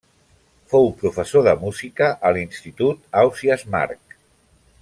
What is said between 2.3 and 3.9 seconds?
l'Institut Ausiàs